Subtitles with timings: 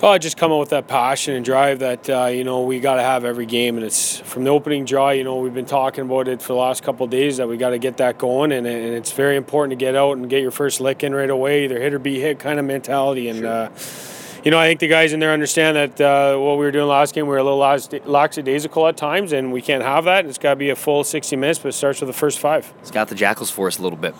[0.00, 2.78] Oh, I just come out with that passion and drive that uh, you know we
[2.78, 5.10] got to have every game, and it's from the opening draw.
[5.10, 7.56] You know we've been talking about it for the last couple of days that we
[7.56, 10.40] got to get that going, and, and, it's very important to get out and get
[10.40, 13.28] your first lick in right away, either hit or be hit kind of mentality.
[13.28, 13.48] And sure.
[13.48, 13.70] uh,
[14.44, 16.86] you know I think the guys in there understand that uh, what we were doing
[16.86, 20.26] last game we were a little lackadaisical at times, and we can't have that.
[20.26, 22.72] It's got to be a full 60 minutes, but it starts with the first five.
[22.82, 24.14] It's got the Jackals for us a little bit.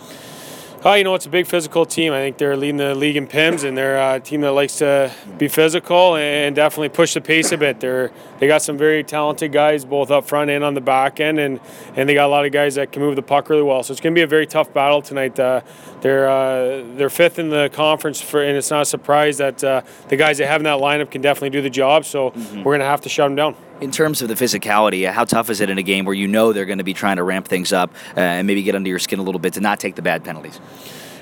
[0.81, 2.13] Oh, you know, it's a big physical team.
[2.13, 5.11] I think they're leading the league in PIMS, and they're a team that likes to
[5.37, 7.81] be physical and definitely push the pace a bit.
[7.81, 11.37] They're they got some very talented guys both up front and on the back end,
[11.37, 11.59] and,
[11.97, 13.83] and they got a lot of guys that can move the puck really well.
[13.83, 15.37] So it's going to be a very tough battle tonight.
[15.37, 15.59] Uh,
[15.99, 19.81] they're uh, they're fifth in the conference, for, and it's not a surprise that uh,
[20.07, 22.05] the guys they have in that lineup can definitely do the job.
[22.05, 22.59] So mm-hmm.
[22.59, 23.55] we're going to have to shut them down.
[23.81, 26.51] In terms of the physicality, how tough is it in a game where you know
[26.51, 28.99] they're going to be trying to ramp things up uh, and maybe get under your
[28.99, 30.59] skin a little bit to not take the bad penalties?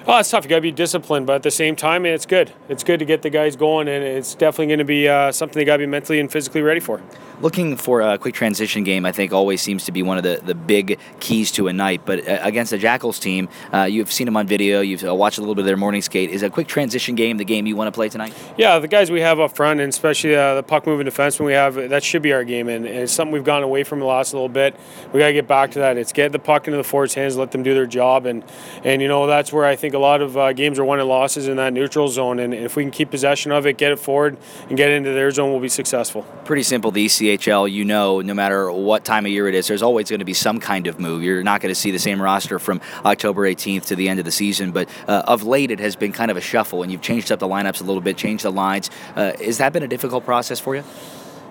[0.07, 0.45] Oh, it's tough.
[0.45, 2.51] You got to be disciplined, but at the same time, it's good.
[2.67, 5.59] It's good to get the guys going, and it's definitely going to be uh, something
[5.59, 6.99] they got to be mentally and physically ready for
[7.41, 10.39] looking for a quick transition game, I think always seems to be one of the,
[10.43, 12.01] the big keys to a night.
[12.05, 15.37] But uh, against the Jackals team, uh, you've seen them on video, you've uh, watched
[15.37, 16.29] a little bit of their morning skate.
[16.29, 18.33] Is a quick transition game the game you want to play tonight?
[18.57, 21.53] Yeah, the guys we have up front, and especially uh, the puck moving defenseman we
[21.53, 22.69] have, that should be our game.
[22.69, 24.75] And, and, it's something we've gone away from the last little bit.
[25.13, 25.97] We got to get back to that.
[25.97, 28.25] It's get the puck into the forwards' hands, let them do their job.
[28.25, 28.43] And,
[28.83, 31.07] and you know, that's where I think a lot of uh, games are won and
[31.07, 32.39] losses in that neutral zone.
[32.39, 35.31] And if we can keep possession of it, get it forward, and get into their
[35.31, 36.23] zone, we'll be successful.
[36.43, 39.67] Pretty simple, the ECHL, you know know no matter what time of year it is,
[39.67, 41.23] there's always going to be some kind of move.
[41.23, 44.25] You're not going to see the same roster from October 18th to the end of
[44.25, 47.01] the season, but uh, of late it has been kind of a shuffle, and you've
[47.01, 48.89] changed up the lineups a little bit, changed the lines.
[49.15, 50.83] Uh, has that been a difficult process for you?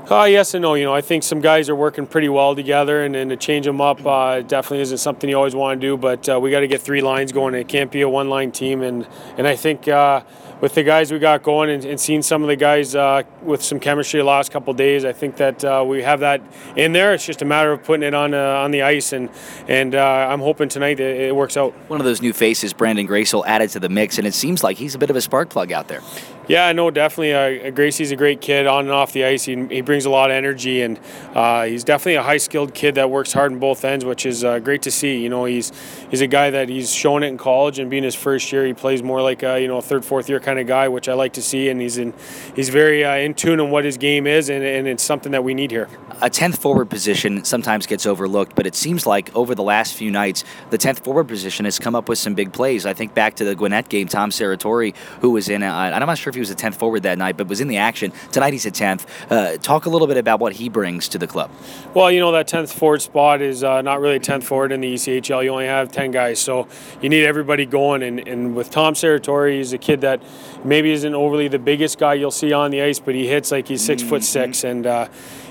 [0.08, 0.74] Uh, yes and no.
[0.74, 3.66] You know, I think some guys are working pretty well together, and, and to change
[3.66, 5.96] them up uh, definitely isn't something you always want to do.
[5.96, 7.54] But uh, we got to get three lines going.
[7.54, 9.04] It can't be a one-line team, and
[9.36, 10.20] and I think uh,
[10.60, 13.64] with the guys we got going and, and seeing some of the guys uh, with
[13.64, 16.40] some chemistry the last couple days, I think that uh, we have that
[16.76, 17.12] in there.
[17.12, 19.28] It's just a matter of putting it on uh, on the ice, and
[19.66, 21.72] and I'm hoping tonight it, it, works out.
[21.88, 24.76] One of those new faces, Brandon Gracel, added to the mix, and it seems like
[24.76, 26.02] he's a bit of a spark plug out there.
[26.48, 27.34] Yeah, no, definitely.
[27.34, 29.44] Uh, Gracie's a great kid on and off the ice.
[29.44, 31.00] He, he brings a lot of energy, and
[31.34, 34.42] uh, he's definitely a high skilled kid that works hard in both ends, which is
[34.62, 35.18] great to see.
[35.18, 35.72] You know, he's
[36.10, 38.74] he's a guy that he's shown it in college, and being his first year, he
[38.74, 41.32] plays more like a you know third, fourth year kind of guy, which I like
[41.34, 42.14] to see, and he's in
[42.54, 45.42] he's very uh, in tune on what his game is, and, and it's something that
[45.42, 45.88] we need here.
[46.22, 50.10] A tenth forward position sometimes gets overlooked, but it seems like over the last few
[50.10, 52.86] nights, the tenth forward position has come up with some big plays.
[52.86, 56.16] I think back to the Gwinnett game, Tom Serratori, who was in, uh, I'm not
[56.16, 58.52] sure if he was a tenth forward that night, but was in the action tonight.
[58.52, 59.06] He's a tenth.
[59.30, 61.50] Uh, talk a little bit about what he brings to the club.
[61.94, 64.80] Well, you know that tenth forward spot is uh, not really a tenth forward in
[64.80, 65.42] the ECHL.
[65.42, 66.68] You only have ten guys, so
[67.00, 68.02] you need everybody going.
[68.02, 70.22] And, and with Tom Serratori, he's a kid that
[70.64, 73.68] maybe isn't overly the biggest guy you'll see on the ice, but he hits like
[73.68, 74.08] he's 6 mm-hmm.
[74.08, 75.08] foot six, and uh,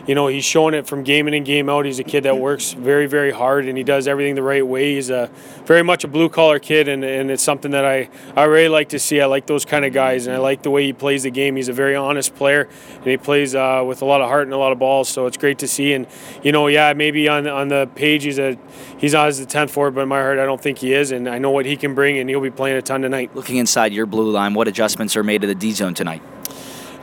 [0.07, 1.85] you know he's showing it from game in and game out.
[1.85, 4.95] He's a kid that works very very hard, and he does everything the right way.
[4.95, 5.29] He's a
[5.65, 8.89] very much a blue collar kid, and, and it's something that I I really like
[8.89, 9.21] to see.
[9.21, 11.55] I like those kind of guys, and I like the way he plays the game.
[11.55, 14.53] He's a very honest player, and he plays uh, with a lot of heart and
[14.53, 15.09] a lot of balls.
[15.09, 15.93] So it's great to see.
[15.93, 16.07] And
[16.43, 18.57] you know, yeah, maybe on on the page he's a
[18.97, 21.11] he's not as the tenth forward, but in my heart I don't think he is,
[21.11, 23.35] and I know what he can bring, and he'll be playing a ton tonight.
[23.35, 26.21] Looking inside your blue line, what adjustments are made to the D zone tonight?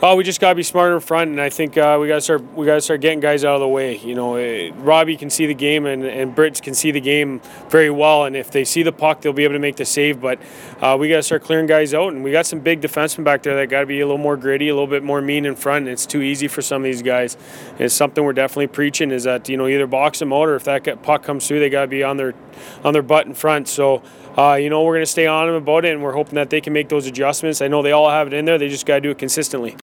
[0.04, 2.16] Oh, we just got to be smarter in front, and I think uh, we got
[2.16, 2.42] to start.
[2.56, 3.96] We got to start getting guys out of the way.
[3.98, 7.40] You know, uh, Robbie can see the game, and, and Brits can see the game
[7.68, 8.24] very well.
[8.24, 10.20] And if they see the puck, they'll be able to make the save.
[10.20, 10.40] But
[10.80, 13.44] uh, we got to start clearing guys out, and we got some big defensemen back
[13.44, 15.54] there that got to be a little more gritty, a little bit more mean in
[15.54, 15.86] front.
[15.86, 17.36] It's too easy for some of these guys.
[17.70, 20.56] And it's something we're definitely preaching is that you know either box them out, or
[20.56, 22.34] if that puck comes through, they got to be on their
[22.82, 23.68] on their butt in front.
[23.68, 24.02] So.
[24.34, 26.48] Uh, you know, we're going to stay on them about it, and we're hoping that
[26.48, 27.60] they can make those adjustments.
[27.60, 28.56] I know they all have it in there.
[28.56, 29.70] They just got to do it consistently.